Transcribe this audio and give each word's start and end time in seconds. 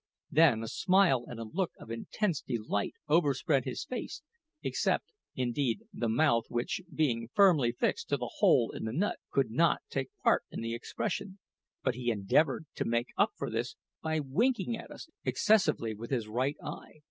Then 0.31 0.63
a 0.63 0.67
smile 0.67 1.25
and 1.27 1.39
a 1.39 1.43
look 1.43 1.73
of 1.77 1.91
intense 1.91 2.41
delight 2.41 2.95
overspread 3.07 3.65
his 3.65 3.85
face, 3.85 4.23
except, 4.63 5.11
indeed, 5.35 5.83
the 5.93 6.09
mouth, 6.09 6.45
which, 6.49 6.81
being 6.91 7.29
firmly 7.35 7.71
fixed 7.71 8.09
to 8.09 8.17
the 8.17 8.31
hole 8.39 8.71
in 8.71 8.85
the 8.85 8.93
nut, 8.93 9.19
could 9.29 9.51
not 9.51 9.83
take 9.91 10.09
part 10.23 10.43
in 10.49 10.61
the 10.61 10.73
expression; 10.73 11.37
but 11.83 11.93
he 11.93 12.09
endeavoured 12.09 12.65
to 12.77 12.83
make 12.85 13.09
up 13.15 13.33
for 13.37 13.51
this 13.51 13.75
by 14.01 14.19
winking 14.19 14.75
at 14.75 14.89
us 14.89 15.07
excessively 15.23 15.93
with 15.93 16.09
his 16.09 16.27
right 16.27 16.57
eye. 16.63 16.93